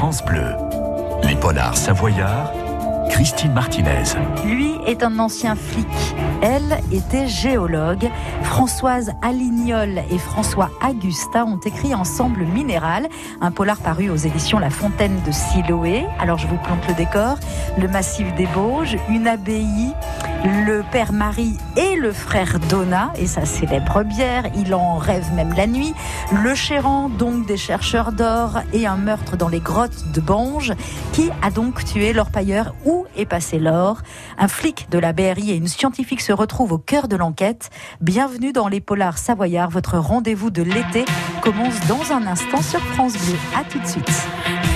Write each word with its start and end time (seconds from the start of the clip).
France 0.00 0.24
Bleu. 0.24 0.56
Les 1.24 1.34
polars 1.34 1.76
savoyards, 1.76 2.54
Christine 3.10 3.52
Martinez. 3.52 4.04
Lui 4.46 4.72
est 4.86 5.02
un 5.02 5.18
ancien 5.18 5.54
flic. 5.54 5.86
Elle 6.42 6.78
était 6.90 7.26
géologue. 7.26 8.08
Françoise 8.42 9.12
Alignol 9.20 10.00
et 10.10 10.18
François 10.18 10.70
Augusta 10.88 11.44
ont 11.44 11.58
écrit 11.58 11.94
ensemble 11.94 12.44
Minéral, 12.44 13.08
un 13.40 13.50
polar 13.50 13.76
paru 13.78 14.08
aux 14.08 14.16
éditions 14.16 14.58
La 14.58 14.70
Fontaine 14.70 15.20
de 15.26 15.32
Siloé. 15.32 16.06
Alors 16.18 16.38
je 16.38 16.46
vous 16.46 16.56
plante 16.56 16.86
le 16.88 16.94
décor. 16.94 17.36
Le 17.78 17.88
massif 17.88 18.34
des 18.36 18.46
Bauges, 18.46 18.96
une 19.08 19.26
abbaye, 19.26 19.92
le 20.44 20.82
père 20.90 21.12
Marie 21.12 21.56
et 21.76 21.96
le 21.96 22.12
frère 22.12 22.58
Donna 22.70 23.12
et 23.16 23.26
sa 23.26 23.44
célèbre 23.44 24.02
bière. 24.02 24.44
Il 24.56 24.74
en 24.74 24.96
rêve 24.96 25.32
même 25.34 25.52
la 25.54 25.66
nuit. 25.66 25.92
Le 26.42 26.54
Chéran, 26.54 27.10
donc 27.10 27.46
des 27.46 27.58
chercheurs 27.58 28.12
d'or 28.12 28.60
et 28.72 28.86
un 28.86 28.96
meurtre 28.96 29.36
dans 29.36 29.48
les 29.48 29.60
grottes 29.60 30.10
de 30.12 30.20
Bange. 30.20 30.72
Qui 31.12 31.30
a 31.42 31.50
donc 31.50 31.84
tué 31.84 32.12
l'orpailleur 32.12 32.74
Où 33.00 33.06
est 33.16 33.24
passé 33.24 33.58
l'or 33.58 34.02
Un 34.36 34.46
flic 34.46 34.88
de 34.90 34.98
la 34.98 35.14
BRI 35.14 35.52
et 35.52 35.54
une 35.54 35.68
scientifique 35.68 36.20
se 36.20 36.32
retrouvent 36.32 36.72
au 36.72 36.78
cœur 36.78 37.08
de 37.08 37.16
l'enquête. 37.16 37.70
Bienvenue 38.02 38.52
dans 38.52 38.68
les 38.68 38.82
Polars 38.82 39.16
Savoyards. 39.16 39.70
Votre 39.70 39.96
rendez-vous 39.96 40.50
de 40.50 40.62
l'été 40.62 41.06
commence 41.40 41.80
dans 41.86 42.12
un 42.12 42.26
instant 42.26 42.60
sur 42.60 42.80
France 42.80 43.14
Bleu. 43.14 43.38
À 43.56 43.64
tout 43.64 43.78
de 43.78 43.86
suite. 43.86 44.69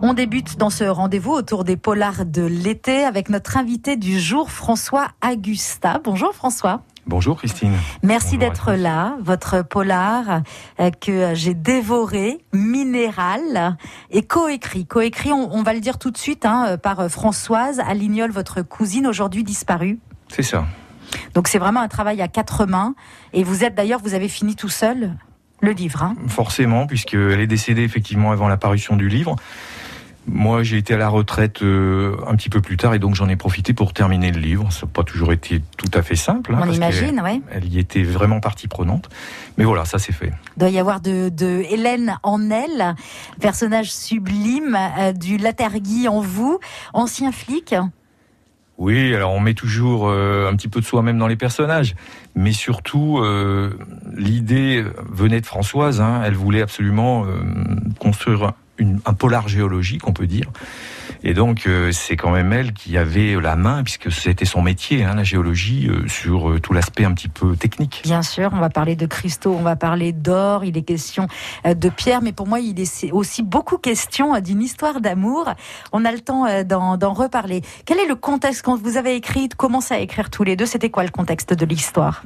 On 0.00 0.14
débute 0.14 0.56
dans 0.56 0.70
ce 0.70 0.84
rendez-vous 0.84 1.32
autour 1.32 1.64
des 1.64 1.76
polars 1.76 2.24
de 2.24 2.40
l'été 2.40 3.04
avec 3.04 3.28
notre 3.28 3.58
invité 3.58 3.98
du 3.98 4.18
jour, 4.18 4.50
François 4.50 5.08
Augusta. 5.22 6.00
Bonjour 6.02 6.34
François. 6.34 6.80
Bonjour 7.06 7.36
Christine. 7.36 7.74
Merci 8.02 8.38
d'être 8.38 8.72
là. 8.72 9.18
Votre 9.20 9.60
polar 9.60 10.40
euh, 10.80 10.90
que 10.90 11.34
j'ai 11.34 11.52
dévoré, 11.52 12.42
minéral, 12.54 13.76
et 14.10 14.22
coécrit. 14.22 14.86
Coécrit, 14.86 15.30
on, 15.30 15.62
va 15.62 15.74
le 15.74 15.80
dire 15.80 15.98
tout 15.98 16.10
de 16.10 16.16
suite, 16.16 16.46
hein, 16.46 16.78
par 16.78 17.10
Françoise 17.10 17.80
Alignol, 17.80 18.30
votre 18.30 18.62
cousine, 18.62 19.06
aujourd'hui 19.06 19.44
disparue. 19.44 19.98
C'est 20.28 20.42
ça. 20.42 20.64
Donc 21.34 21.48
c'est 21.48 21.58
vraiment 21.58 21.80
un 21.80 21.88
travail 21.88 22.22
à 22.22 22.28
quatre 22.28 22.64
mains. 22.64 22.94
Et 23.34 23.44
vous 23.44 23.62
êtes 23.62 23.74
d'ailleurs, 23.74 24.00
vous 24.02 24.14
avez 24.14 24.28
fini 24.28 24.56
tout 24.56 24.70
seul 24.70 25.18
le 25.66 25.72
livre. 25.72 26.02
Hein. 26.02 26.14
Forcément, 26.28 26.86
puisqu'elle 26.86 27.40
est 27.40 27.46
décédée 27.46 27.82
effectivement 27.82 28.32
avant 28.32 28.48
la 28.48 28.56
parution 28.56 28.96
du 28.96 29.08
livre. 29.08 29.36
Moi, 30.28 30.64
j'ai 30.64 30.76
été 30.78 30.94
à 30.94 30.96
la 30.96 31.08
retraite 31.08 31.62
euh, 31.62 32.16
un 32.26 32.34
petit 32.34 32.48
peu 32.48 32.60
plus 32.60 32.76
tard 32.76 32.94
et 32.94 32.98
donc 32.98 33.14
j'en 33.14 33.28
ai 33.28 33.36
profité 33.36 33.74
pour 33.74 33.92
terminer 33.92 34.32
le 34.32 34.40
livre. 34.40 34.72
Ça 34.72 34.86
n'a 34.86 34.92
pas 34.92 35.04
toujours 35.04 35.32
été 35.32 35.62
tout 35.76 35.90
à 35.94 36.02
fait 36.02 36.16
simple. 36.16 36.52
Hein, 36.52 36.62
On 36.64 36.72
imagine, 36.72 37.22
oui. 37.24 37.42
Elle 37.52 37.72
y 37.72 37.78
était 37.78 38.02
vraiment 38.02 38.40
partie 38.40 38.66
prenante. 38.66 39.08
Mais 39.56 39.64
voilà, 39.64 39.84
ça 39.84 39.98
s'est 39.98 40.12
fait. 40.12 40.32
Il 40.56 40.60
doit 40.60 40.70
y 40.70 40.80
avoir 40.80 41.00
de, 41.00 41.28
de 41.28 41.62
Hélène 41.70 42.18
en 42.24 42.50
elle, 42.50 42.96
personnage 43.40 43.92
sublime, 43.92 44.76
euh, 44.98 45.12
du 45.12 45.36
Latergui 45.36 46.08
en 46.08 46.20
vous, 46.20 46.58
ancien 46.92 47.30
flic. 47.30 47.76
Oui, 48.78 49.14
alors 49.14 49.32
on 49.32 49.40
met 49.40 49.54
toujours 49.54 50.08
euh, 50.08 50.50
un 50.50 50.56
petit 50.56 50.68
peu 50.68 50.80
de 50.80 50.84
soi-même 50.84 51.18
dans 51.18 51.28
les 51.28 51.36
personnages, 51.36 51.94
mais 52.34 52.52
surtout 52.52 53.22
l'idée 54.14 54.84
venait 55.10 55.40
de 55.40 55.46
Françoise. 55.46 56.00
Hein, 56.00 56.22
elle 56.24 56.34
voulait 56.34 56.62
absolument 56.62 57.24
construire 57.98 58.52
un 58.78 59.14
polar 59.14 59.48
géologique, 59.48 60.06
on 60.06 60.12
peut 60.12 60.26
dire. 60.26 60.50
Et 61.22 61.34
donc, 61.34 61.66
euh, 61.66 61.92
c'est 61.92 62.16
quand 62.16 62.30
même 62.30 62.52
elle 62.52 62.72
qui 62.72 62.96
avait 62.96 63.40
la 63.40 63.56
main, 63.56 63.82
puisque 63.82 64.12
c'était 64.12 64.44
son 64.44 64.62
métier, 64.62 65.04
hein, 65.04 65.14
la 65.14 65.24
géologie, 65.24 65.88
euh, 65.88 66.06
sur 66.08 66.50
euh, 66.50 66.60
tout 66.60 66.72
l'aspect 66.72 67.04
un 67.04 67.12
petit 67.12 67.28
peu 67.28 67.56
technique. 67.56 68.02
Bien 68.04 68.22
sûr, 68.22 68.50
on 68.52 68.60
va 68.60 68.68
parler 68.68 68.96
de 68.96 69.06
cristaux, 69.06 69.56
on 69.58 69.62
va 69.62 69.76
parler 69.76 70.12
d'or, 70.12 70.64
il 70.64 70.76
est 70.76 70.82
question 70.82 71.26
de 71.64 71.88
pierre, 71.88 72.22
mais 72.22 72.32
pour 72.32 72.46
moi, 72.46 72.60
il 72.60 72.78
est 72.80 73.10
aussi 73.12 73.42
beaucoup 73.42 73.78
question 73.78 74.38
d'une 74.40 74.62
histoire 74.62 75.00
d'amour. 75.00 75.52
On 75.92 76.04
a 76.04 76.12
le 76.12 76.20
temps 76.20 76.46
d'en 76.64 77.12
reparler. 77.12 77.62
Quel 77.84 77.98
est 77.98 78.06
le 78.06 78.14
contexte 78.14 78.62
quand 78.62 78.80
vous 78.80 78.96
avez 78.96 79.16
écrit, 79.16 79.48
commencé 79.48 79.94
à 79.94 79.98
écrire 79.98 80.30
tous 80.30 80.44
les 80.44 80.56
deux? 80.56 80.66
C'était 80.66 80.90
quoi 80.90 81.04
le 81.04 81.10
contexte 81.10 81.54
de 81.54 81.66
l'histoire? 81.66 82.22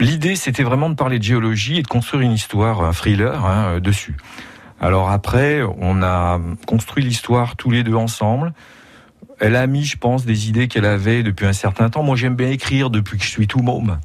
L'idée, 0.00 0.36
c'était 0.36 0.64
vraiment 0.64 0.90
de 0.90 0.94
parler 0.94 1.18
de 1.18 1.24
géologie 1.24 1.78
et 1.78 1.82
de 1.82 1.88
construire 1.88 2.22
une 2.22 2.32
histoire, 2.32 2.82
un 2.82 2.92
thriller 2.92 3.44
hein, 3.44 3.80
dessus. 3.80 4.16
Alors 4.80 5.10
après, 5.10 5.62
on 5.78 6.02
a 6.02 6.40
construit 6.66 7.04
l'histoire 7.04 7.56
tous 7.56 7.70
les 7.70 7.82
deux 7.82 7.94
ensemble. 7.94 8.52
Elle 9.40 9.56
a 9.56 9.66
mis, 9.66 9.84
je 9.84 9.96
pense, 9.96 10.24
des 10.24 10.48
idées 10.48 10.68
qu'elle 10.68 10.84
avait 10.84 11.22
depuis 11.22 11.46
un 11.46 11.52
certain 11.52 11.90
temps. 11.90 12.02
Moi, 12.02 12.16
j'aime 12.16 12.36
bien 12.36 12.50
écrire 12.50 12.90
depuis 12.90 13.18
que 13.18 13.24
je 13.24 13.30
suis 13.30 13.46
tout 13.46 13.60
môme, 13.60 13.98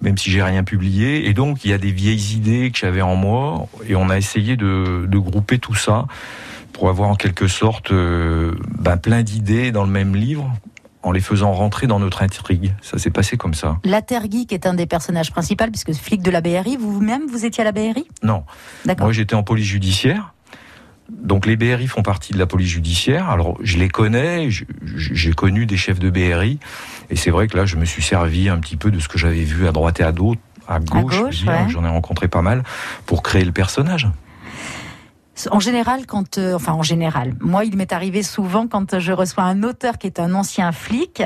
même 0.00 0.16
si 0.16 0.30
j'ai 0.30 0.42
rien 0.42 0.62
publié. 0.62 1.28
Et 1.28 1.34
donc, 1.34 1.64
il 1.64 1.70
y 1.70 1.74
a 1.74 1.78
des 1.78 1.90
vieilles 1.90 2.34
idées 2.34 2.70
que 2.70 2.78
j'avais 2.78 3.02
en 3.02 3.16
moi, 3.16 3.66
et 3.88 3.96
on 3.96 4.08
a 4.10 4.16
essayé 4.16 4.56
de, 4.56 5.06
grouper 5.16 5.58
tout 5.58 5.74
ça 5.74 6.06
pour 6.72 6.88
avoir 6.88 7.08
en 7.08 7.14
quelque 7.14 7.48
sorte 7.48 7.90
euh, 7.90 8.54
ben, 8.78 8.98
plein 8.98 9.22
d'idées 9.22 9.72
dans 9.72 9.84
le 9.84 9.90
même 9.90 10.14
livre 10.14 10.52
en 11.06 11.12
les 11.12 11.20
faisant 11.20 11.52
rentrer 11.52 11.86
dans 11.86 12.00
notre 12.00 12.22
intrigue. 12.22 12.74
Ça 12.82 12.98
s'est 12.98 13.10
passé 13.10 13.36
comme 13.36 13.54
ça. 13.54 13.78
Latergui, 13.84 14.46
qui 14.46 14.54
est 14.54 14.66
un 14.66 14.74
des 14.74 14.86
personnages 14.86 15.30
principaux, 15.30 15.64
puisque 15.70 15.92
flic 15.94 16.20
de 16.20 16.32
la 16.32 16.40
BRI, 16.40 16.76
vous-même, 16.76 17.28
vous 17.30 17.44
étiez 17.44 17.62
à 17.62 17.64
la 17.64 17.70
BRI 17.70 18.08
Non. 18.24 18.42
Moi, 18.98 19.12
j'étais 19.12 19.36
en 19.36 19.44
police 19.44 19.66
judiciaire. 19.66 20.34
Donc 21.08 21.46
les 21.46 21.56
BRI 21.56 21.86
font 21.86 22.02
partie 22.02 22.32
de 22.32 22.38
la 22.38 22.46
police 22.46 22.70
judiciaire. 22.70 23.30
Alors 23.30 23.56
je 23.62 23.78
les 23.78 23.88
connais, 23.88 24.48
j'ai 24.50 25.32
connu 25.32 25.64
des 25.64 25.76
chefs 25.76 26.00
de 26.00 26.10
BRI, 26.10 26.58
et 27.10 27.14
c'est 27.14 27.30
vrai 27.30 27.46
que 27.46 27.56
là 27.56 27.64
je 27.64 27.76
me 27.76 27.84
suis 27.84 28.02
servi 28.02 28.48
un 28.48 28.58
petit 28.58 28.76
peu 28.76 28.90
de 28.90 28.98
ce 28.98 29.06
que 29.06 29.16
j'avais 29.16 29.44
vu 29.44 29.68
à 29.68 29.72
droite 29.72 30.00
et 30.00 30.02
à 30.02 30.10
gauche, 30.10 30.38
à 30.66 30.80
gauche, 30.80 31.44
j'en 31.68 31.84
ai 31.84 31.88
rencontré 31.88 32.26
pas 32.26 32.42
mal 32.42 32.64
pour 33.06 33.22
créer 33.22 33.44
le 33.44 33.52
personnage. 33.52 34.08
En 35.50 35.60
général, 35.60 36.06
quand, 36.06 36.38
euh, 36.38 36.54
enfin 36.54 36.72
en 36.72 36.82
général, 36.82 37.34
moi, 37.40 37.64
il 37.64 37.76
m'est 37.76 37.92
arrivé 37.92 38.22
souvent 38.22 38.66
quand 38.66 38.98
je 38.98 39.12
reçois 39.12 39.44
un 39.44 39.62
auteur 39.62 39.98
qui 39.98 40.06
est 40.06 40.18
un 40.18 40.34
ancien 40.34 40.72
flic, 40.72 41.22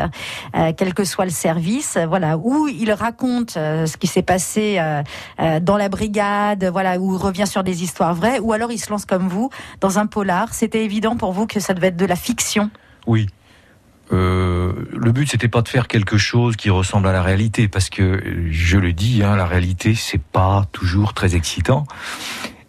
euh, 0.56 0.72
quel 0.76 0.94
que 0.94 1.04
soit 1.04 1.24
le 1.24 1.30
service, 1.30 1.96
voilà, 2.08 2.36
où 2.36 2.66
il 2.66 2.92
raconte 2.92 3.56
euh, 3.56 3.86
ce 3.86 3.96
qui 3.96 4.08
s'est 4.08 4.22
passé 4.22 4.80
dans 5.62 5.76
la 5.76 5.88
brigade, 5.88 6.64
voilà, 6.64 6.98
où 6.98 7.14
il 7.14 7.18
revient 7.18 7.46
sur 7.46 7.62
des 7.62 7.82
histoires 7.82 8.14
vraies, 8.14 8.40
ou 8.40 8.52
alors 8.52 8.72
il 8.72 8.78
se 8.78 8.90
lance 8.90 9.04
comme 9.04 9.28
vous 9.28 9.50
dans 9.80 9.98
un 9.98 10.06
polar. 10.06 10.52
C'était 10.52 10.84
évident 10.84 11.16
pour 11.16 11.32
vous 11.32 11.46
que 11.46 11.60
ça 11.60 11.74
devait 11.74 11.88
être 11.88 11.96
de 11.96 12.06
la 12.06 12.16
fiction. 12.16 12.70
Oui, 13.06 13.28
le 14.10 15.10
but 15.12 15.30
c'était 15.30 15.48
pas 15.48 15.62
de 15.62 15.68
faire 15.68 15.86
quelque 15.86 16.18
chose 16.18 16.56
qui 16.56 16.70
ressemble 16.70 17.08
à 17.08 17.12
la 17.12 17.22
réalité 17.22 17.68
parce 17.68 17.90
que 17.90 18.20
je 18.50 18.78
le 18.78 18.92
dis 18.92 19.22
hein, 19.22 19.36
la 19.36 19.46
réalité 19.46 19.94
c'est 19.94 20.20
pas 20.20 20.66
toujours 20.72 21.14
très 21.14 21.36
excitant 21.36 21.86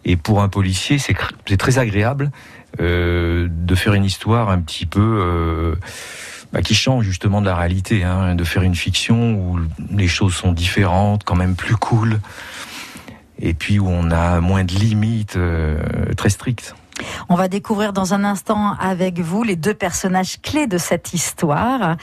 et 0.04 0.16
pour 0.16 0.42
un 0.42 0.48
policier, 0.48 0.98
c'est 0.98 1.14
très 1.56 1.78
agréable 1.78 2.30
euh, 2.80 3.48
de 3.50 3.74
faire 3.74 3.94
une 3.94 4.04
histoire 4.04 4.50
un 4.50 4.60
petit 4.60 4.86
peu 4.86 5.00
euh, 5.00 5.74
bah, 6.52 6.62
qui 6.62 6.74
change 6.74 7.04
justement 7.04 7.40
de 7.40 7.46
la 7.46 7.54
réalité, 7.54 8.02
hein, 8.02 8.34
de 8.34 8.44
faire 8.44 8.62
une 8.62 8.74
fiction 8.74 9.34
où 9.34 9.60
les 9.90 10.08
choses 10.08 10.34
sont 10.34 10.52
différentes, 10.52 11.22
quand 11.24 11.36
même 11.36 11.54
plus 11.54 11.76
cool, 11.76 12.20
et 13.40 13.54
puis 13.54 13.78
où 13.78 13.88
on 13.88 14.10
a 14.10 14.40
moins 14.40 14.64
de 14.64 14.72
limites 14.72 15.36
euh, 15.36 15.78
très 16.16 16.30
strictes. 16.30 16.74
On 17.28 17.34
va 17.34 17.48
découvrir 17.48 17.92
dans 17.92 18.14
un 18.14 18.24
instant 18.24 18.74
avec 18.80 19.20
vous 19.20 19.42
les 19.42 19.56
deux 19.56 19.74
personnages 19.74 20.40
clés 20.40 20.66
de 20.66 20.78
cette 20.78 21.12
histoire. 21.14 21.96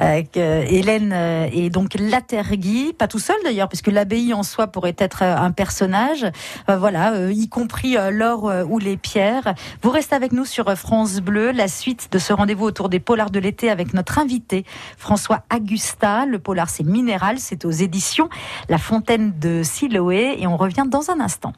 Euh, 0.00 0.22
Hélène 0.68 1.12
euh, 1.14 1.48
et 1.52 1.70
donc 1.70 1.94
Latergui, 1.98 2.92
pas 2.92 3.08
tout 3.08 3.18
seul 3.18 3.36
d'ailleurs, 3.44 3.68
puisque 3.68 3.88
l'abbaye 3.88 4.34
en 4.34 4.42
soi 4.42 4.66
pourrait 4.66 4.96
être 4.98 5.22
euh, 5.22 5.36
un 5.36 5.50
personnage. 5.50 6.26
voilà, 6.68 7.30
y 7.30 7.48
compris 7.48 7.96
l'or 8.10 8.50
ou 8.68 8.78
les 8.78 8.96
pierres. 8.96 9.54
Vous 9.82 9.90
restez 9.90 10.14
avec 10.14 10.32
nous 10.32 10.44
sur 10.44 10.72
France 10.76 11.20
Bleu, 11.20 11.52
la 11.52 11.68
suite 11.68 12.08
de 12.12 12.18
ce 12.18 12.32
rendez-vous 12.32 12.64
autour 12.64 12.88
des 12.88 13.00
polars 13.00 13.30
de 13.30 13.38
l'été 13.38 13.70
avec 13.70 13.94
notre 13.94 14.18
invité 14.18 14.64
François 14.96 15.44
Augusta. 15.54 16.26
Le 16.26 16.38
polar 16.38 16.68
c'est 16.68 16.84
Minéral, 16.84 17.38
c'est 17.38 17.64
aux 17.64 17.70
éditions 17.70 18.28
La 18.68 18.78
Fontaine 18.78 19.38
de 19.38 19.62
Siloé 19.62 20.36
et 20.38 20.46
on 20.46 20.56
revient 20.56 20.84
dans 20.88 21.10
un 21.10 21.20
instant. 21.20 21.52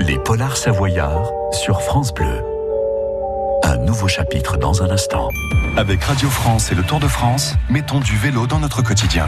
Les 0.00 0.18
Polars 0.18 0.56
Savoyards 0.56 1.30
sur 1.52 1.82
France 1.82 2.14
Bleu. 2.14 2.44
Un 3.64 3.76
nouveau 3.78 4.06
chapitre 4.06 4.56
dans 4.56 4.82
un 4.82 4.90
instant. 4.90 5.28
Avec 5.76 6.04
Radio 6.04 6.30
France 6.30 6.70
et 6.70 6.74
le 6.74 6.82
Tour 6.82 7.00
de 7.00 7.08
France, 7.08 7.56
mettons 7.68 7.98
du 7.98 8.16
vélo 8.16 8.46
dans 8.46 8.60
notre 8.60 8.80
quotidien. 8.82 9.26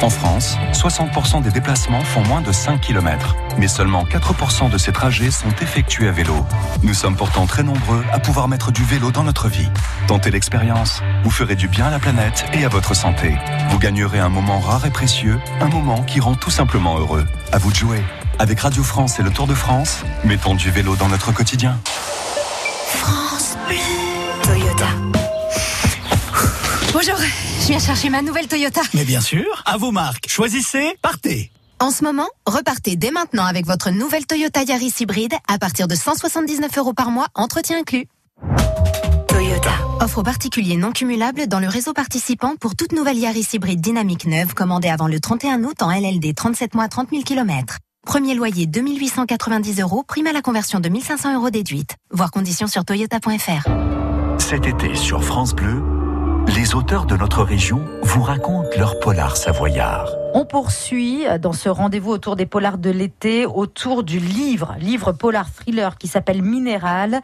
En 0.00 0.10
France, 0.10 0.56
60% 0.72 1.42
des 1.42 1.50
déplacements 1.50 2.00
font 2.00 2.22
moins 2.22 2.40
de 2.40 2.52
5 2.52 2.80
km, 2.80 3.36
mais 3.58 3.68
seulement 3.68 4.04
4% 4.04 4.70
de 4.70 4.78
ces 4.78 4.92
trajets 4.92 5.30
sont 5.30 5.54
effectués 5.60 6.08
à 6.08 6.12
vélo. 6.12 6.34
Nous 6.82 6.94
sommes 6.94 7.16
pourtant 7.16 7.46
très 7.46 7.64
nombreux 7.64 8.04
à 8.12 8.18
pouvoir 8.18 8.48
mettre 8.48 8.70
du 8.70 8.84
vélo 8.84 9.10
dans 9.10 9.24
notre 9.24 9.48
vie. 9.48 9.68
Tentez 10.06 10.30
l'expérience, 10.30 11.02
vous 11.24 11.30
ferez 11.30 11.56
du 11.56 11.68
bien 11.68 11.86
à 11.86 11.90
la 11.90 11.98
planète 11.98 12.44
et 12.54 12.64
à 12.64 12.68
votre 12.68 12.94
santé. 12.94 13.34
Vous 13.70 13.78
gagnerez 13.78 14.20
un 14.20 14.28
moment 14.28 14.60
rare 14.60 14.86
et 14.86 14.90
précieux, 14.90 15.38
un 15.60 15.68
moment 15.68 16.02
qui 16.04 16.20
rend 16.20 16.34
tout 16.34 16.50
simplement 16.50 16.98
heureux. 16.98 17.26
À 17.50 17.58
vous 17.58 17.70
de 17.70 17.76
jouer. 17.76 18.02
Avec 18.38 18.60
Radio 18.60 18.82
France 18.82 19.18
et 19.20 19.22
le 19.22 19.30
Tour 19.30 19.46
de 19.46 19.54
France, 19.54 20.02
mettons 20.24 20.54
du 20.54 20.70
vélo 20.70 20.96
dans 20.96 21.08
notre 21.08 21.32
quotidien. 21.32 21.78
France 22.86 23.56
Toyota. 24.42 24.86
Bonjour, 26.92 27.16
je 27.60 27.66
viens 27.66 27.78
chercher 27.78 28.10
ma 28.10 28.22
nouvelle 28.22 28.48
Toyota. 28.48 28.80
Mais 28.94 29.04
bien 29.04 29.20
sûr, 29.20 29.62
à 29.66 29.76
vos 29.76 29.92
marques. 29.92 30.28
Choisissez, 30.28 30.96
partez. 31.02 31.52
En 31.78 31.90
ce 31.90 32.04
moment, 32.04 32.28
repartez 32.46 32.96
dès 32.96 33.10
maintenant 33.10 33.44
avec 33.44 33.66
votre 33.66 33.90
nouvelle 33.90 34.26
Toyota 34.26 34.62
Yaris 34.62 34.94
hybride 35.00 35.34
à 35.48 35.58
partir 35.58 35.86
de 35.86 35.94
179 35.94 36.78
euros 36.78 36.94
par 36.94 37.10
mois, 37.10 37.26
entretien 37.34 37.78
inclus. 37.78 38.06
Toyota. 39.28 39.72
Offre 40.00 40.18
aux 40.18 40.22
particuliers 40.22 40.76
non 40.76 40.92
cumulable 40.92 41.46
dans 41.46 41.60
le 41.60 41.68
réseau 41.68 41.92
participant 41.92 42.56
pour 42.60 42.74
toute 42.76 42.92
nouvelle 42.92 43.18
Yaris 43.18 43.48
hybride 43.52 43.80
dynamique 43.80 44.26
neuve 44.26 44.54
commandée 44.54 44.88
avant 44.88 45.06
le 45.06 45.20
31 45.20 45.62
août 45.64 45.80
en 45.82 45.90
LLD 45.90 46.34
37 46.34 46.74
mois 46.74 46.88
30 46.88 47.10
000 47.10 47.22
km. 47.22 47.78
Premier 48.06 48.34
loyer 48.34 48.66
2890 48.66 49.80
euros, 49.80 50.02
prime 50.06 50.26
à 50.26 50.32
la 50.32 50.42
conversion 50.42 50.80
de 50.80 50.88
1500 50.88 51.34
euros 51.34 51.50
déduite. 51.50 51.96
Voir 52.10 52.30
conditions 52.30 52.66
sur 52.66 52.84
toyota.fr. 52.84 53.68
Cet 54.38 54.66
été 54.66 54.94
sur 54.96 55.22
France 55.22 55.54
Bleu, 55.54 55.82
les 56.48 56.61
auteurs 56.74 57.06
de 57.06 57.16
notre 57.16 57.42
région 57.42 57.84
vous 58.02 58.22
racontent 58.22 58.68
leur 58.76 58.98
polar 58.98 59.36
savoyard. 59.36 60.10
On 60.34 60.46
poursuit 60.46 61.24
dans 61.42 61.52
ce 61.52 61.68
rendez-vous 61.68 62.10
autour 62.10 62.36
des 62.36 62.46
polars 62.46 62.78
de 62.78 62.88
l'été, 62.88 63.44
autour 63.44 64.02
du 64.02 64.18
livre, 64.18 64.74
livre 64.80 65.12
polar 65.12 65.52
thriller 65.52 65.98
qui 65.98 66.08
s'appelle 66.08 66.40
Minéral, 66.40 67.20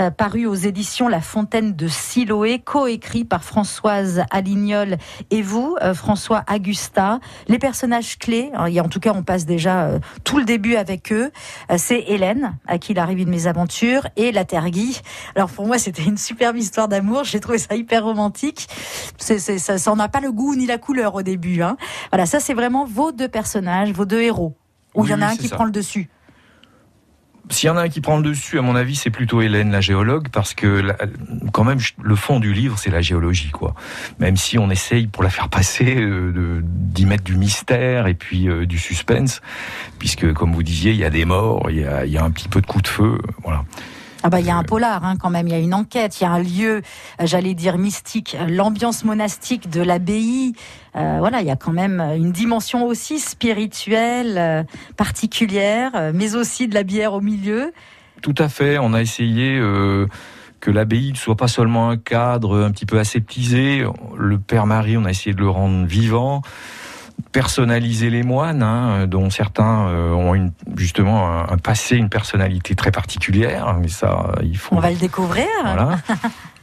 euh, 0.00 0.10
paru 0.10 0.44
aux 0.46 0.56
éditions 0.56 1.06
La 1.06 1.20
Fontaine 1.20 1.76
de 1.76 1.86
Siloé, 1.86 2.58
coécrit 2.58 3.24
par 3.24 3.44
Françoise 3.44 4.24
Alignol 4.32 4.96
et 5.30 5.40
vous, 5.40 5.76
euh, 5.82 5.94
François 5.94 6.42
Augusta. 6.52 7.20
Les 7.46 7.60
personnages 7.60 8.18
clés, 8.18 8.50
hein, 8.54 8.66
et 8.66 8.80
en 8.80 8.88
tout 8.88 8.98
cas 8.98 9.12
on 9.14 9.22
passe 9.22 9.46
déjà 9.46 9.84
euh, 9.84 10.00
tout 10.24 10.38
le 10.38 10.44
début 10.44 10.74
avec 10.74 11.12
eux, 11.12 11.30
c'est 11.76 12.04
Hélène, 12.08 12.56
à 12.66 12.78
qui 12.78 12.90
il 12.92 12.98
arrive 12.98 13.20
une 13.20 13.30
mésaventure, 13.30 14.08
et 14.16 14.32
la 14.32 14.44
Tergui. 14.44 15.00
Alors 15.36 15.50
pour 15.50 15.66
moi 15.66 15.78
c'était 15.78 16.02
une 16.02 16.18
superbe 16.18 16.56
histoire 16.56 16.88
d'amour, 16.88 17.22
j'ai 17.22 17.38
trouvé 17.38 17.58
ça 17.58 17.76
hyper 17.76 18.02
romantique. 18.02 18.66
C'est, 19.16 19.38
ça, 19.38 19.78
ça 19.78 19.94
n'a 19.94 20.08
pas 20.08 20.20
le 20.20 20.32
goût 20.32 20.54
ni 20.54 20.66
la 20.66 20.78
couleur 20.78 21.14
au 21.14 21.22
début. 21.22 21.62
Hein. 21.62 21.76
Voilà, 22.10 22.26
ça 22.26 22.40
c'est 22.40 22.54
vraiment 22.54 22.84
vos 22.84 23.12
deux 23.12 23.28
personnages, 23.28 23.92
vos 23.92 24.04
deux 24.04 24.20
héros 24.20 24.56
Ou 24.94 25.04
il 25.04 25.10
y 25.10 25.14
en 25.14 25.22
a 25.22 25.26
un 25.26 25.36
qui 25.36 25.48
prend 25.48 25.64
le 25.64 25.70
dessus 25.70 26.08
s'il 27.50 27.66
y 27.66 27.70
en 27.70 27.76
a 27.76 27.82
un 27.82 27.88
qui 27.88 28.00
prend 28.00 28.16
le 28.16 28.22
dessus, 28.22 28.58
à 28.58 28.62
mon 28.62 28.76
avis, 28.76 28.96
c'est 28.96 29.10
plutôt 29.10 29.40
Hélène, 29.40 29.70
la 29.70 29.80
géologue, 29.80 30.28
parce 30.28 30.54
que 30.54 30.82
quand 31.52 31.64
même, 31.64 31.78
le 32.02 32.14
fond 32.14 32.40
du 32.40 32.52
livre, 32.52 32.78
c'est 32.78 32.90
la 32.90 33.00
géologie, 33.00 33.50
quoi. 33.50 33.74
Même 34.18 34.36
si 34.36 34.58
on 34.58 34.70
essaye, 34.70 35.06
pour 35.06 35.22
la 35.22 35.30
faire 35.30 35.48
passer, 35.48 35.96
euh, 35.98 36.60
d'y 36.62 37.06
mettre 37.06 37.24
du 37.24 37.36
mystère 37.36 38.06
et 38.06 38.14
puis 38.14 38.48
euh, 38.48 38.66
du 38.66 38.78
suspense, 38.78 39.40
puisque, 39.98 40.32
comme 40.32 40.52
vous 40.52 40.62
disiez, 40.62 40.92
il 40.92 40.98
y 40.98 41.04
a 41.04 41.10
des 41.10 41.24
morts, 41.24 41.70
il 41.70 41.78
y 41.78 42.18
a, 42.18 42.24
un 42.24 42.30
petit 42.30 42.48
peu 42.48 42.60
de 42.60 42.66
coup 42.66 42.82
de 42.82 42.88
feu, 42.88 43.18
voilà. 43.42 43.64
Ah 44.24 44.30
bah 44.30 44.40
il 44.40 44.46
y 44.46 44.50
a 44.50 44.56
un 44.56 44.64
polar 44.64 45.04
hein, 45.04 45.14
quand 45.16 45.30
même, 45.30 45.46
il 45.46 45.52
y 45.52 45.54
a 45.54 45.60
une 45.60 45.74
enquête, 45.74 46.20
il 46.20 46.24
y 46.24 46.26
a 46.26 46.30
un 46.30 46.42
lieu, 46.42 46.82
euh, 47.20 47.26
j'allais 47.26 47.54
dire 47.54 47.78
mystique, 47.78 48.36
euh, 48.40 48.46
l'ambiance 48.48 49.04
monastique 49.04 49.70
de 49.70 49.80
l'abbaye. 49.80 50.54
Euh, 50.96 51.16
voilà, 51.20 51.40
il 51.40 51.46
y 51.46 51.50
a 51.52 51.56
quand 51.56 51.72
même 51.72 52.00
une 52.00 52.32
dimension 52.32 52.84
aussi 52.84 53.20
spirituelle, 53.20 54.66
particulière, 54.96 56.12
mais 56.12 56.34
aussi 56.34 56.66
de 56.66 56.74
la 56.74 56.82
bière 56.82 57.12
au 57.12 57.20
milieu. 57.20 57.72
Tout 58.20 58.34
à 58.38 58.48
fait, 58.48 58.78
on 58.78 58.92
a 58.94 59.00
essayé 59.00 59.60
que 60.58 60.70
l'abbaye 60.72 61.12
ne 61.12 61.16
soit 61.16 61.36
pas 61.36 61.46
seulement 61.46 61.90
un 61.90 61.96
cadre 61.96 62.64
un 62.64 62.72
petit 62.72 62.86
peu 62.86 62.98
aseptisé. 62.98 63.84
Le 64.16 64.38
Père 64.38 64.66
Marie, 64.66 64.96
on 64.96 65.04
a 65.04 65.10
essayé 65.10 65.34
de 65.34 65.40
le 65.40 65.50
rendre 65.50 65.86
vivant 65.86 66.42
personnaliser 67.32 68.10
les 68.10 68.22
moines, 68.22 68.62
hein, 68.62 69.06
dont 69.06 69.30
certains 69.30 69.88
euh, 69.88 70.12
ont 70.12 70.34
une, 70.34 70.52
justement 70.76 71.50
un, 71.50 71.56
passé, 71.58 71.96
une 71.96 72.08
personnalité 72.08 72.74
très 72.74 72.90
particulière. 72.90 73.76
Mais 73.80 73.88
ça, 73.88 74.32
il 74.42 74.56
faut. 74.56 74.76
On 74.76 74.80
va 74.80 74.90
le 74.90 74.96
découvrir. 74.96 75.46
Voilà. 75.62 75.98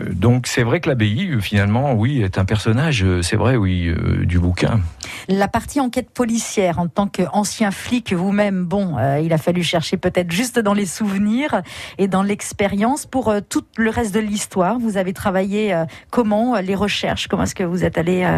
Euh, 0.00 0.12
donc 0.12 0.46
c'est 0.46 0.62
vrai 0.62 0.80
que 0.80 0.88
l'abbaye, 0.88 1.40
finalement, 1.40 1.92
oui, 1.92 2.22
est 2.22 2.38
un 2.38 2.44
personnage, 2.44 3.04
euh, 3.04 3.22
c'est 3.22 3.36
vrai, 3.36 3.56
oui, 3.56 3.88
euh, 3.88 4.24
du 4.24 4.38
bouquin. 4.38 4.80
La 5.28 5.48
partie 5.48 5.80
enquête 5.80 6.10
policière, 6.10 6.78
en 6.78 6.88
tant 6.88 7.06
qu'ancien 7.06 7.70
flic 7.70 8.12
vous-même, 8.12 8.64
bon, 8.64 8.96
il 9.22 9.32
a 9.32 9.38
fallu 9.38 9.62
chercher 9.62 9.96
peut-être 9.96 10.30
juste 10.30 10.58
dans 10.58 10.74
les 10.74 10.86
souvenirs 10.86 11.62
et 11.98 12.08
dans 12.08 12.22
l'expérience. 12.22 13.06
Pour 13.06 13.32
tout 13.48 13.64
le 13.76 13.90
reste 13.90 14.14
de 14.14 14.20
l'histoire, 14.20 14.78
vous 14.78 14.96
avez 14.96 15.12
travaillé 15.12 15.84
comment 16.10 16.56
les 16.60 16.74
recherches? 16.74 17.28
Comment 17.28 17.44
est-ce 17.44 17.54
que 17.54 17.64
vous 17.64 17.84
êtes 17.84 17.98
allé 17.98 18.28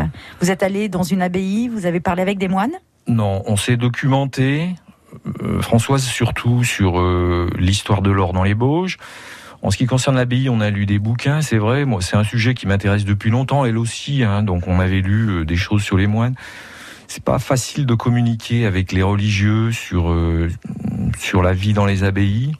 Vous 0.40 0.50
êtes 0.50 0.62
allé 0.62 0.88
dans 0.88 1.02
une 1.02 1.22
abbaye? 1.22 1.68
Vous 1.68 1.86
avez 1.86 2.00
parlé 2.00 2.22
avec 2.22 2.38
des 2.38 2.48
moines? 2.48 2.72
Non, 3.06 3.42
on 3.46 3.56
s'est 3.56 3.76
documenté. 3.76 4.68
Françoise 5.60 6.02
surtout 6.02 6.64
sur 6.64 7.02
l'histoire 7.58 8.02
de 8.02 8.10
l'or 8.10 8.32
dans 8.32 8.44
les 8.44 8.54
Bauges. 8.54 8.98
En 9.62 9.70
ce 9.70 9.76
qui 9.76 9.86
concerne 9.86 10.16
l'abbaye, 10.16 10.48
on 10.48 10.60
a 10.60 10.70
lu 10.70 10.86
des 10.86 10.98
bouquins, 10.98 11.40
c'est 11.40 11.56
vrai. 11.56 11.84
Moi, 11.84 12.02
c'est 12.02 12.16
un 12.16 12.24
sujet 12.24 12.52
qui 12.52 12.66
m'intéresse 12.66 13.04
depuis 13.04 13.30
longtemps, 13.30 13.64
elle 13.64 13.78
aussi. 13.78 14.24
Hein, 14.24 14.42
donc, 14.42 14.66
on 14.66 14.80
avait 14.80 15.00
lu 15.00 15.28
euh, 15.28 15.44
des 15.44 15.56
choses 15.56 15.82
sur 15.82 15.96
les 15.96 16.08
moines. 16.08 16.34
C'est 17.06 17.22
pas 17.22 17.38
facile 17.38 17.86
de 17.86 17.94
communiquer 17.94 18.66
avec 18.66 18.90
les 18.90 19.02
religieux 19.02 19.70
sur 19.70 20.10
euh, 20.10 20.50
sur 21.16 21.42
la 21.42 21.52
vie 21.52 21.74
dans 21.74 21.86
les 21.86 22.02
abbayes, 22.02 22.56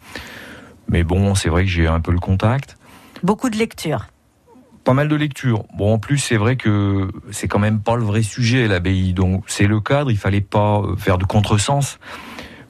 mais 0.89 1.03
bon, 1.03 1.35
c'est 1.35 1.49
vrai 1.49 1.65
que 1.65 1.71
j'ai 1.71 1.89
un 1.89 2.01
peu 2.01 2.13
le 2.13 2.21
contact. 2.21 2.77
Beaucoup 3.23 3.51
de 3.51 3.57
lectures. 3.57 4.07
Pas 4.85 4.93
mal 4.93 5.09
de 5.09 5.17
lectures. 5.17 5.65
Bon, 5.77 5.95
en 5.95 5.99
plus, 5.99 6.19
c'est 6.19 6.37
vrai 6.37 6.57
que 6.57 7.11
c'est 7.31 7.49
quand 7.49 7.59
même 7.59 7.81
pas 7.81 7.97
le 7.97 8.03
vrai 8.03 8.23
sujet 8.23 8.69
l'abbaye. 8.69 9.13
Donc, 9.13 9.45
c'est 9.49 9.67
le 9.67 9.81
cadre. 9.81 10.11
Il 10.11 10.19
fallait 10.19 10.41
pas 10.41 10.81
euh, 10.81 10.97
faire 10.97 11.19
de 11.19 11.25
contresens, 11.25 11.99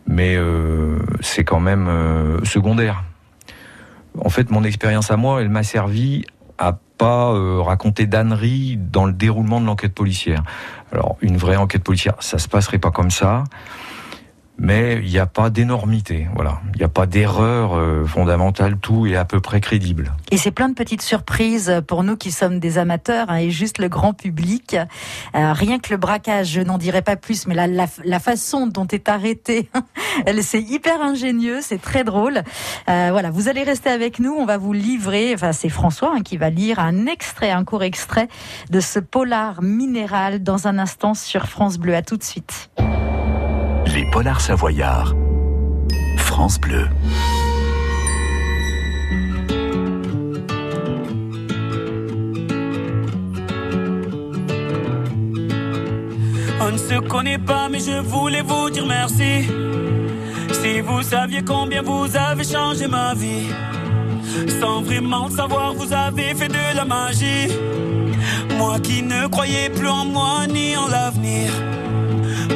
mais 0.06 0.38
c'est 1.20 1.44
quand 1.44 1.60
même 1.60 1.88
secondaire 2.44 3.04
en 4.18 4.28
fait, 4.28 4.50
mon 4.50 4.64
expérience 4.64 5.10
à 5.10 5.16
moi, 5.16 5.40
elle 5.40 5.48
m'a 5.48 5.62
servi 5.62 6.24
à 6.58 6.78
pas 6.98 7.32
euh, 7.32 7.60
raconter 7.60 8.06
d'âneries 8.06 8.76
dans 8.76 9.06
le 9.06 9.12
déroulement 9.12 9.60
de 9.60 9.66
l'enquête 9.66 9.94
policière. 9.94 10.42
Alors, 10.92 11.16
une 11.20 11.36
vraie 11.36 11.56
enquête 11.56 11.82
policière, 11.82 12.14
ça 12.20 12.38
se 12.38 12.48
passerait 12.48 12.78
pas 12.78 12.90
comme 12.90 13.10
ça 13.10 13.44
mais 14.62 15.00
il 15.02 15.10
n'y 15.10 15.18
a 15.18 15.26
pas 15.26 15.50
d'énormité, 15.50 16.28
voilà. 16.36 16.60
Il 16.74 16.78
n'y 16.78 16.84
a 16.84 16.88
pas 16.88 17.04
d'erreur 17.04 17.76
euh, 17.76 18.06
fondamentale, 18.06 18.76
tout 18.76 19.06
est 19.06 19.16
à 19.16 19.24
peu 19.24 19.40
près 19.40 19.60
crédible. 19.60 20.14
Et 20.30 20.36
c'est 20.36 20.52
plein 20.52 20.68
de 20.68 20.74
petites 20.74 21.02
surprises 21.02 21.82
pour 21.88 22.04
nous 22.04 22.16
qui 22.16 22.30
sommes 22.30 22.60
des 22.60 22.78
amateurs 22.78 23.28
hein, 23.28 23.38
et 23.38 23.50
juste 23.50 23.78
le 23.78 23.88
grand 23.88 24.12
public. 24.12 24.76
Euh, 25.34 25.52
rien 25.52 25.80
que 25.80 25.90
le 25.90 25.96
braquage, 25.96 26.52
je 26.52 26.60
n'en 26.60 26.78
dirai 26.78 27.02
pas 27.02 27.16
plus, 27.16 27.48
mais 27.48 27.56
la, 27.56 28.20
façon 28.20 28.68
dont 28.68 28.86
est 28.86 29.08
arrêté, 29.08 29.68
c'est 30.42 30.62
hyper 30.62 31.02
ingénieux, 31.02 31.58
c'est 31.60 31.82
très 31.82 32.04
drôle. 32.04 32.42
Euh, 32.88 33.08
voilà, 33.10 33.32
vous 33.32 33.48
allez 33.48 33.64
rester 33.64 33.90
avec 33.90 34.20
nous, 34.20 34.32
on 34.32 34.46
va 34.46 34.58
vous 34.58 34.72
livrer, 34.72 35.32
enfin 35.34 35.52
c'est 35.52 35.70
François 35.70 36.12
hein, 36.14 36.20
qui 36.20 36.36
va 36.36 36.50
lire 36.50 36.78
un 36.78 37.06
extrait, 37.06 37.50
un 37.50 37.64
court 37.64 37.82
extrait 37.82 38.28
de 38.70 38.78
ce 38.78 39.00
polar 39.00 39.60
minéral 39.60 40.40
dans 40.40 40.68
un 40.68 40.78
instant 40.78 41.14
sur 41.14 41.46
France 41.46 41.78
Bleu. 41.78 41.96
À 41.96 42.02
tout 42.02 42.16
de 42.16 42.22
suite. 42.22 42.70
Les 43.86 44.04
Polars 44.10 44.40
Savoyards. 44.40 45.14
France 46.16 46.58
Bleu. 46.60 46.88
On 56.60 56.70
ne 56.70 56.78
se 56.78 57.00
connaît 57.08 57.38
pas, 57.38 57.68
mais 57.68 57.80
je 57.80 58.00
voulais 58.00 58.42
vous 58.42 58.70
dire 58.70 58.86
merci. 58.86 59.48
Si 60.52 60.80
vous 60.80 61.02
saviez 61.02 61.42
combien 61.42 61.82
vous 61.82 62.06
avez 62.16 62.44
changé 62.44 62.86
ma 62.86 63.14
vie, 63.14 63.48
sans 64.60 64.82
vraiment 64.82 65.26
le 65.26 65.32
savoir, 65.32 65.74
vous 65.74 65.92
avez 65.92 66.34
fait 66.34 66.48
de 66.48 66.76
la 66.76 66.84
magie. 66.84 67.48
Moi 68.56 68.78
qui 68.80 69.02
ne 69.02 69.26
croyais 69.26 69.70
plus 69.70 69.88
en 69.88 70.04
moi 70.04 70.46
ni 70.46 70.76
en 70.76 70.88
l'avenir. 70.88 71.50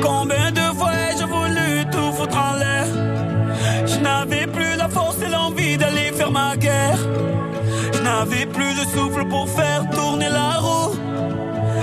Combien 0.01 0.53
de 0.53 0.66
Je 3.87 3.99
n'avais 4.01 4.47
plus 4.47 4.77
la 4.77 4.89
force 4.89 5.21
et 5.21 5.29
l'envie 5.29 5.77
d'aller 5.77 6.13
faire 6.13 6.31
ma 6.31 6.57
guerre. 6.57 6.99
Je 7.93 8.03
n'avais 8.03 8.47
plus 8.47 8.73
de 8.75 8.85
souffle 8.95 9.27
pour 9.29 9.49
faire 9.49 9.89
tourner 9.91 10.29
la 10.29 10.59
roue. 10.59 10.95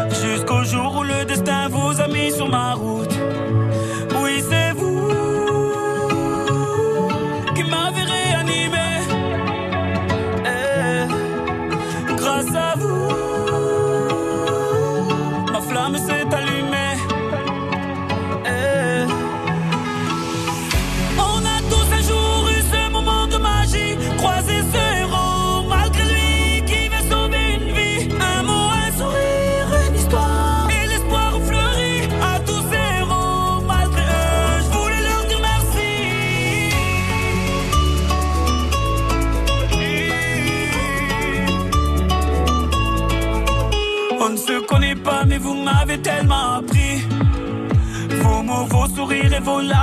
Jusqu'au 0.09 0.63
jour 0.63 0.97
où 0.99 1.03
le 1.03 1.25
destin 1.25 1.69
vous 1.69 2.01
a 2.01 2.07
mis 2.07 2.31
sur 2.31 2.49
ma 2.49 2.73
route. 2.73 3.15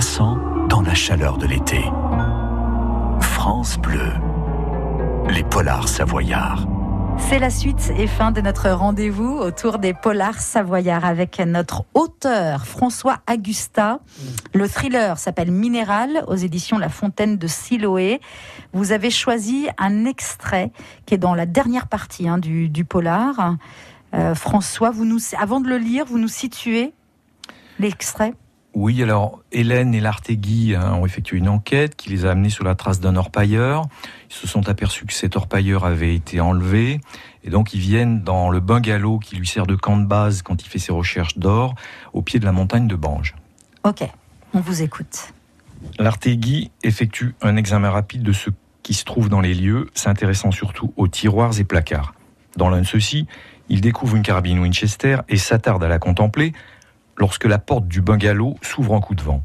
glaçants 0.00 0.38
dans 0.70 0.80
la 0.80 0.94
chaleur 0.94 1.36
de 1.36 1.46
l'été. 1.46 1.82
France 3.20 3.76
Bleu. 3.76 4.10
Les 5.28 5.44
polars 5.44 5.88
savoyards. 5.88 6.66
C'est 7.18 7.38
la 7.38 7.50
suite 7.50 7.92
et 7.98 8.06
fin 8.06 8.30
de 8.30 8.40
notre 8.40 8.70
rendez-vous 8.70 9.30
autour 9.30 9.78
des 9.78 9.92
polars 9.92 10.40
savoyards 10.40 11.04
avec 11.04 11.38
notre 11.40 11.84
auteur 11.92 12.64
François 12.64 13.18
Agusta. 13.26 14.00
Le 14.54 14.66
thriller 14.70 15.18
s'appelle 15.18 15.50
Minéral 15.50 16.24
aux 16.28 16.36
éditions 16.36 16.78
La 16.78 16.88
Fontaine 16.88 17.36
de 17.36 17.46
Siloé. 17.46 18.22
Vous 18.72 18.92
avez 18.92 19.10
choisi 19.10 19.68
un 19.76 20.06
extrait 20.06 20.72
qui 21.04 21.12
est 21.12 21.18
dans 21.18 21.34
la 21.34 21.44
dernière 21.44 21.88
partie 21.88 22.26
hein, 22.26 22.38
du, 22.38 22.70
du 22.70 22.86
polar. 22.86 23.56
Euh, 24.14 24.34
François, 24.34 24.92
vous 24.92 25.04
nous, 25.04 25.18
avant 25.38 25.60
de 25.60 25.68
le 25.68 25.76
lire, 25.76 26.06
vous 26.06 26.18
nous 26.18 26.26
situez 26.26 26.94
l'extrait? 27.78 28.32
Oui, 28.72 29.02
alors 29.02 29.40
Hélène 29.50 29.94
et 29.94 30.00
l'Artegui 30.00 30.76
hein, 30.76 30.94
ont 30.94 31.04
effectué 31.04 31.38
une 31.38 31.48
enquête 31.48 31.96
qui 31.96 32.08
les 32.08 32.24
a 32.24 32.30
amenés 32.30 32.50
sur 32.50 32.64
la 32.64 32.76
trace 32.76 33.00
d'un 33.00 33.16
orpailleur. 33.16 33.86
Ils 34.30 34.34
se 34.34 34.46
sont 34.46 34.68
aperçus 34.68 35.06
que 35.06 35.12
cet 35.12 35.34
orpailleur 35.34 35.84
avait 35.84 36.14
été 36.14 36.40
enlevé 36.40 37.00
et 37.42 37.50
donc 37.50 37.74
ils 37.74 37.80
viennent 37.80 38.22
dans 38.22 38.48
le 38.48 38.60
bungalow 38.60 39.18
qui 39.18 39.34
lui 39.36 39.46
sert 39.46 39.66
de 39.66 39.74
camp 39.74 39.96
de 39.96 40.06
base 40.06 40.42
quand 40.42 40.62
il 40.62 40.68
fait 40.68 40.78
ses 40.78 40.92
recherches 40.92 41.36
d'or 41.36 41.74
au 42.12 42.22
pied 42.22 42.38
de 42.38 42.44
la 42.44 42.52
montagne 42.52 42.86
de 42.86 42.94
Bange. 42.94 43.34
Ok, 43.82 44.04
on 44.54 44.60
vous 44.60 44.82
écoute. 44.82 45.32
L'Artegui 45.98 46.70
effectue 46.82 47.34
un 47.42 47.56
examen 47.56 47.90
rapide 47.90 48.22
de 48.22 48.32
ce 48.32 48.50
qui 48.82 48.94
se 48.94 49.04
trouve 49.04 49.28
dans 49.28 49.40
les 49.40 49.54
lieux, 49.54 49.88
s'intéressant 49.94 50.52
surtout 50.52 50.92
aux 50.96 51.08
tiroirs 51.08 51.58
et 51.58 51.64
placards. 51.64 52.14
Dans 52.56 52.68
l'un 52.68 52.80
de 52.80 52.86
ceux-ci, 52.86 53.26
il 53.68 53.80
découvre 53.80 54.16
une 54.16 54.22
carabine 54.22 54.58
Winchester 54.58 55.18
et 55.28 55.36
s'attarde 55.36 55.82
à 55.82 55.88
la 55.88 55.98
contempler 55.98 56.52
lorsque 57.20 57.44
la 57.44 57.58
porte 57.58 57.86
du 57.86 58.00
bungalow 58.00 58.56
s'ouvre 58.62 58.92
en 58.92 59.00
coup 59.00 59.14
de 59.14 59.22
vent. 59.22 59.44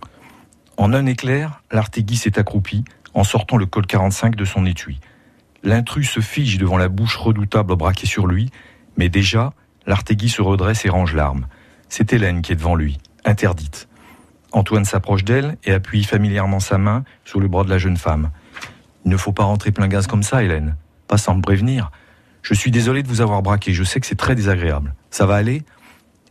En 0.78 0.94
un 0.94 1.06
éclair, 1.06 1.62
l'Artegui 1.72 2.16
s'est 2.16 2.40
accroupi 2.40 2.86
en 3.14 3.24
sortant 3.24 3.58
le 3.58 3.66
col 3.66 3.86
45 3.86 4.36
de 4.36 4.46
son 4.46 4.66
étui. 4.66 5.00
L'intrus 5.62 6.10
se 6.10 6.22
fige 6.22 6.58
devant 6.58 6.78
la 6.78 6.88
bouche 6.88 7.18
redoutable 7.18 7.76
braquée 7.76 8.08
sur 8.08 8.28
lui, 8.28 8.50
mais 8.98 9.10
déjà, 9.10 9.54
l'Artegui 9.86 10.30
se 10.30 10.42
redresse 10.42 10.86
et 10.86 10.90
range 10.90 11.14
l'arme. 11.14 11.48
C'est 11.90 12.14
Hélène 12.14 12.42
qui 12.42 12.54
est 12.54 12.56
devant 12.56 12.76
lui, 12.76 12.98
interdite. 13.26 13.88
Antoine 14.52 14.86
s'approche 14.86 15.26
d'elle 15.26 15.58
et 15.66 15.74
appuie 15.74 16.04
familièrement 16.04 16.62
sa 16.62 16.78
main 16.78 17.04
sur 17.26 17.42
le 17.42 17.48
bras 17.50 17.66
de 17.66 17.70
la 17.70 17.78
jeune 17.78 17.98
femme. 17.98 18.32
Il 19.04 19.12
ne 19.12 19.18
faut 19.18 19.34
pas 19.34 19.44
rentrer 19.44 19.72
plein 19.72 19.88
gaz 19.88 20.08
comme 20.08 20.24
ça, 20.24 20.44
Hélène. 20.44 20.78
Pas 21.08 21.18
sans 21.18 21.36
me 21.36 21.42
prévenir. 21.42 21.92
Je 22.42 22.54
suis 22.54 22.72
désolé 22.72 23.04
de 23.04 23.08
vous 23.08 23.22
avoir 23.22 23.42
braqué, 23.42 23.74
je 23.74 23.84
sais 23.84 24.00
que 24.00 24.06
c'est 24.06 24.16
très 24.16 24.36
désagréable. 24.36 24.94
Ça 25.10 25.26
va 25.26 25.36
aller? 25.36 25.64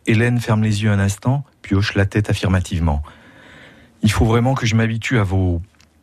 Hélène 0.07 0.41
ferme 0.41 0.63
les 0.63 0.83
yeux 0.83 0.91
un 0.91 0.99
instant, 0.99 1.45
puis 1.63 1.75
hoche 1.75 1.95
la 1.95 2.07
tête 2.07 2.31
affirmativement. 2.31 3.03
Il 4.03 4.11
faut 4.13 4.25
vraiment 4.27 4.55
que 4.55 4.67
je 4.67 4.75
m'habitue 4.75 5.19
à 5.19 5.23
vos 5.23 5.63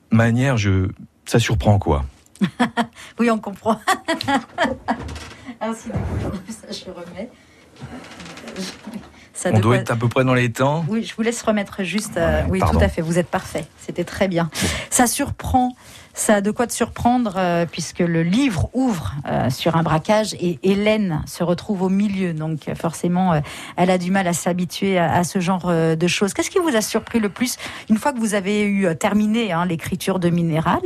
manières, 0.10 0.58
je... 0.58 0.90
ça 1.26 1.40
surprend 1.40 1.78
quoi. 1.80 2.06
Oui, 3.20 3.30
on 3.30 3.38
comprend. 3.40 3.80
Ainsi, 5.62 5.90
ça 6.50 6.68
je 6.72 6.90
remets. 6.92 7.30
Ça 9.34 9.50
On 9.54 9.60
doit 9.60 9.76
quoi- 9.76 9.82
être 9.82 9.92
à 9.92 9.96
peu 9.96 10.08
près 10.10 10.24
dans 10.24 10.34
les 10.34 10.52
temps. 10.52 10.84
Oui, 10.88 11.04
je 11.04 11.16
vous 11.16 11.22
laisse 11.22 11.42
remettre 11.44 11.84
juste. 11.84 12.18
euh, 12.18 12.44
oui, 12.50 12.60
pardon. 12.60 12.80
tout 12.80 12.86
à 12.86 12.90
fait. 12.90 13.02
Vous 13.02 13.18
êtes 13.20 13.28
parfait. 13.30 13.66
C'était 13.80 14.04
très 14.04 14.28
bien. 14.28 14.50
Ça 14.90 15.08
surprend. 15.08 15.76
Ça 16.14 16.36
a 16.36 16.42
de 16.42 16.52
quoi 16.52 16.68
te 16.68 16.74
surprendre 16.74 17.34
euh, 17.38 17.66
puisque 17.66 18.00
le 18.00 18.24
livre 18.24 18.70
ouvre 18.74 19.14
euh, 19.28 19.50
sur 19.50 19.78
un 19.78 19.84
braquage 19.84 20.34
et 20.36 20.60
Hélène 20.64 21.24
se 21.26 21.44
retrouve 21.44 21.84
au 21.84 21.90
milieu. 21.90 22.34
Donc 22.34 22.68
euh, 22.68 22.76
forcément, 22.76 23.42
elle 23.78 23.90
a 23.90 23.98
du 23.98 24.12
mal 24.12 24.28
à 24.28 24.34
s'habituer 24.34 24.98
à, 24.98 25.24
ce 25.24 25.40
genre 25.40 25.72
de 25.72 26.08
choses. 26.08 26.34
Qu'est-ce 26.34 26.50
qui 26.50 26.60
vous 26.60 26.76
a 26.76 26.82
surpris 26.82 27.20
le 27.20 27.30
plus 27.30 27.58
une 27.90 27.98
fois 27.98 28.12
que 28.12 28.20
vous 28.20 28.34
avez 28.34 28.64
eu 28.64 28.96
terminé 28.98 29.52
hein, 29.52 29.66
l'écriture 29.66 30.20
de 30.20 30.30
Minéral, 30.30 30.82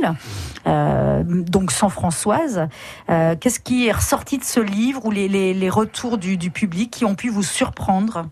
donc 0.64 1.70
sans 1.70 1.88
Françoise 1.88 2.68
Qu'est-ce 3.06 3.60
qui 3.60 3.86
est 3.86 3.92
ressorti 3.92 4.38
de 4.38 4.44
ce 4.44 4.60
livre 4.60 5.04
ou 5.06 5.10
les, 5.10 5.70
retours 5.70 6.18
du, 6.18 6.36
du 6.36 6.50
public 6.50 6.90
qui 6.90 7.04
ont 7.04 7.14
pu 7.14 7.28
vous 7.28 7.42
surprendre? 7.42 8.26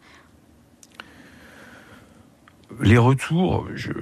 Les 2.81 2.99
retours, 2.99 3.67
je, 3.75 3.93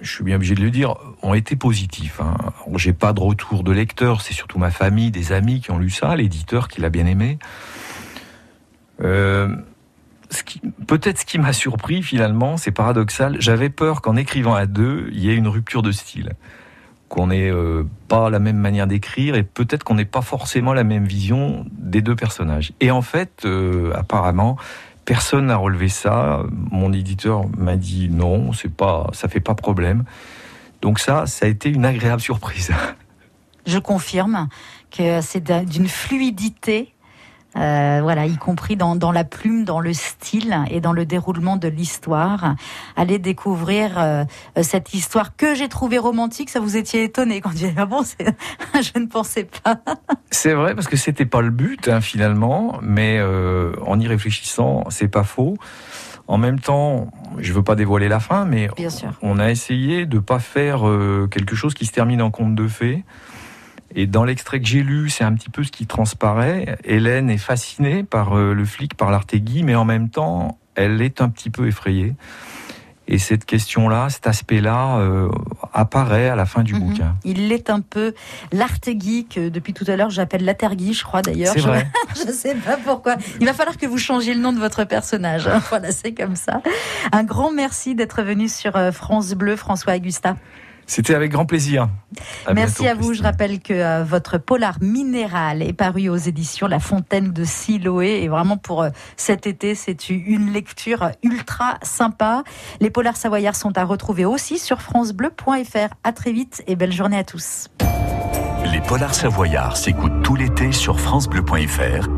je 0.00 0.12
suis 0.12 0.24
bien 0.24 0.36
obligé 0.36 0.54
de 0.54 0.62
le 0.62 0.70
dire, 0.70 0.94
ont 1.26 1.34
été 1.34 1.56
positifs. 1.56 2.20
Hein. 2.20 2.36
J'ai 2.76 2.92
pas 2.92 3.12
de 3.12 3.20
retour 3.20 3.62
de 3.64 3.72
lecteurs, 3.72 4.20
c'est 4.20 4.34
surtout 4.34 4.58
ma 4.58 4.70
famille, 4.70 5.10
des 5.10 5.32
amis 5.32 5.60
qui 5.60 5.70
ont 5.70 5.78
lu 5.78 5.90
ça, 5.90 6.14
l'éditeur 6.16 6.68
qui 6.68 6.80
l'a 6.80 6.90
bien 6.90 7.06
aimé. 7.06 7.38
Euh, 9.02 9.48
Peut-être 10.88 11.20
ce 11.20 11.24
qui 11.24 11.38
m'a 11.38 11.52
surpris 11.52 12.02
finalement, 12.02 12.56
c'est 12.56 12.72
paradoxal. 12.72 13.36
J'avais 13.38 13.70
peur 13.70 14.02
qu'en 14.02 14.16
écrivant 14.16 14.54
à 14.54 14.66
deux, 14.66 15.08
il 15.12 15.20
y 15.20 15.30
ait 15.30 15.36
une 15.36 15.46
rupture 15.46 15.82
de 15.82 15.92
style, 15.92 16.32
qu'on 17.08 17.28
n'ait 17.28 17.48
euh, 17.48 17.84
pas 18.08 18.28
la 18.28 18.40
même 18.40 18.56
manière 18.56 18.88
d'écrire 18.88 19.36
et 19.36 19.44
peut-être 19.44 19.84
qu'on 19.84 19.94
n'ait 19.94 20.04
pas 20.04 20.22
forcément 20.22 20.72
la 20.72 20.82
même 20.82 21.04
vision 21.04 21.64
des 21.70 22.02
deux 22.02 22.16
personnages. 22.16 22.72
Et 22.80 22.90
en 22.90 23.02
fait, 23.02 23.44
euh, 23.44 23.92
apparemment, 23.94 24.56
Personne 25.06 25.46
n'a 25.46 25.56
relevé 25.56 25.88
ça. 25.88 26.42
Mon 26.50 26.92
éditeur 26.92 27.42
m'a 27.56 27.76
dit 27.76 28.08
non, 28.10 28.52
c'est 28.52 28.72
pas, 28.72 29.06
ça 29.12 29.28
fait 29.28 29.40
pas 29.40 29.54
problème. 29.54 30.02
Donc 30.82 30.98
ça, 30.98 31.26
ça 31.26 31.46
a 31.46 31.48
été 31.48 31.68
une 31.70 31.84
agréable 31.84 32.20
surprise. 32.22 32.70
Je 33.66 33.78
confirme 33.78 34.48
que 34.96 35.20
c'est 35.20 35.40
d'un- 35.40 35.64
d'une 35.64 35.88
fluidité, 35.88 36.92
euh, 37.56 38.00
voilà, 38.02 38.26
y 38.26 38.36
compris 38.36 38.76
dans, 38.76 38.94
dans 38.94 39.10
la 39.10 39.24
plume, 39.24 39.64
dans 39.64 39.80
le 39.80 39.92
style 39.94 40.56
et 40.70 40.80
dans 40.80 40.92
le 40.92 41.04
déroulement 41.06 41.56
de 41.56 41.66
l'histoire. 41.68 42.54
Allez 42.96 43.18
découvrir 43.18 43.98
euh, 43.98 44.24
cette 44.62 44.92
histoire 44.94 45.34
que 45.36 45.54
j'ai 45.54 45.68
trouvée 45.68 45.98
romantique. 45.98 46.50
Ça 46.50 46.60
vous 46.60 46.76
étiez 46.76 47.02
étonné 47.04 47.40
quand 47.40 47.50
j'ai 47.56 47.70
dit 47.70 47.74
ah 47.78 47.86
bon, 47.86 48.04
je 48.74 48.98
ne 49.00 49.06
pensais 49.06 49.48
pas. 49.64 49.80
C'est 50.30 50.52
vrai 50.52 50.74
parce 50.74 50.86
que 50.86 50.96
c'était 50.98 51.24
pas 51.26 51.40
le 51.40 51.50
but 51.50 51.88
hein, 51.88 52.00
finalement, 52.02 52.78
mais 52.82 53.16
euh, 53.18 53.72
en 53.86 53.98
y 53.98 54.06
réfléchissant, 54.06 54.84
c'est 54.90 55.08
pas 55.08 55.24
faux. 55.24 55.56
En 56.28 56.38
même 56.38 56.58
temps, 56.58 57.08
je 57.38 57.52
veux 57.52 57.62
pas 57.62 57.76
dévoiler 57.76 58.08
la 58.08 58.20
fin, 58.20 58.44
mais 58.44 58.68
Bien 58.76 58.90
sûr. 58.90 59.12
on 59.22 59.38
a 59.38 59.50
essayé 59.50 60.06
de 60.06 60.18
pas 60.18 60.38
faire 60.40 60.88
euh, 60.88 61.28
quelque 61.30 61.54
chose 61.54 61.74
qui 61.74 61.86
se 61.86 61.92
termine 61.92 62.20
en 62.20 62.30
conte 62.30 62.54
de 62.54 62.66
fées. 62.66 63.04
Et 63.94 64.06
dans 64.06 64.24
l'extrait 64.24 64.60
que 64.60 64.66
j'ai 64.66 64.82
lu, 64.82 65.08
c'est 65.08 65.24
un 65.24 65.32
petit 65.34 65.48
peu 65.50 65.62
ce 65.62 65.70
qui 65.70 65.86
transparaît. 65.86 66.76
Hélène 66.84 67.30
est 67.30 67.38
fascinée 67.38 68.02
par 68.02 68.36
euh, 68.36 68.52
le 68.52 68.64
flic, 68.64 68.94
par 68.94 69.10
l'Artegui, 69.10 69.62
mais 69.62 69.74
en 69.76 69.84
même 69.84 70.08
temps, 70.10 70.58
elle 70.74 71.00
est 71.00 71.20
un 71.20 71.28
petit 71.28 71.50
peu 71.50 71.68
effrayée. 71.68 72.14
Et 73.08 73.18
cette 73.18 73.44
question-là, 73.44 74.08
cet 74.10 74.26
aspect-là, 74.26 74.98
euh, 74.98 75.28
apparaît 75.72 76.28
à 76.28 76.34
la 76.36 76.44
fin 76.46 76.62
du 76.62 76.74
Mhm. 76.74 76.80
bouquin. 76.80 77.16
Il 77.24 77.48
l'est 77.48 77.70
un 77.70 77.80
peu 77.80 78.14
l'artegui 78.52 79.26
que 79.26 79.48
depuis 79.48 79.72
tout 79.74 79.84
à 79.88 79.96
l'heure 79.96 80.10
j'appelle 80.10 80.44
l'atergui, 80.44 80.92
je 80.94 81.04
crois 81.04 81.22
d'ailleurs. 81.22 81.52
C'est 81.52 81.60
Je- 81.60 81.68
vrai. 81.68 81.86
Je 82.16 82.32
sais 82.32 82.54
pas 82.54 82.76
pourquoi. 82.84 83.16
Il 83.40 83.46
va 83.46 83.52
falloir 83.52 83.76
que 83.76 83.86
vous 83.86 83.98
changiez 83.98 84.34
le 84.34 84.40
nom 84.40 84.52
de 84.52 84.58
votre 84.58 84.84
personnage. 84.84 85.48
Voilà, 85.70 85.92
c'est 85.92 86.12
comme 86.14 86.36
ça. 86.36 86.62
Un 87.12 87.22
grand 87.24 87.52
merci 87.52 87.94
d'être 87.94 88.22
venu 88.22 88.48
sur 88.48 88.76
euh, 88.76 88.90
France 88.92 89.32
Bleu, 89.34 89.56
François 89.56 89.94
Augusta. 89.94 90.36
C'était 90.86 91.14
avec 91.14 91.32
grand 91.32 91.46
plaisir. 91.46 91.88
Merci 92.54 92.86
à 92.86 92.94
vous. 92.94 93.12
Je 93.12 93.22
rappelle 93.22 93.60
que 93.60 93.72
euh, 93.72 94.04
votre 94.04 94.38
polar 94.38 94.76
minéral 94.80 95.62
est 95.62 95.72
paru 95.72 96.08
aux 96.08 96.16
éditions 96.16 96.68
La 96.68 96.78
Fontaine 96.78 97.32
de 97.32 97.44
Siloé. 97.44 98.22
Et 98.22 98.28
vraiment 98.28 98.56
pour 98.56 98.82
euh, 98.82 98.90
cet 99.16 99.46
été, 99.46 99.74
c'est 99.74 100.08
une 100.08 100.52
lecture 100.52 101.10
ultra 101.22 101.78
sympa. 101.82 102.44
Les 102.80 102.90
polars 102.90 103.16
savoyards 103.16 103.56
sont 103.56 103.76
à 103.76 103.84
retrouver 103.84 104.24
aussi 104.24 104.58
sur 104.58 104.80
francebleu.fr. 104.80 105.94
À 106.04 106.12
très 106.12 106.32
vite 106.32 106.62
et 106.66 106.76
belle 106.76 106.92
journée 106.92 107.18
à 107.18 107.24
tous. 107.24 107.68
Les 108.72 108.80
polars 108.80 109.14
savoyards 109.14 109.76
s'écoutent 109.76 110.22
tout 110.22 110.36
l'été 110.36 110.72
sur 110.72 111.00
francebleu.fr 111.00 112.08